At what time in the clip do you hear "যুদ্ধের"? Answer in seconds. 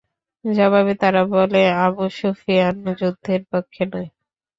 2.99-3.41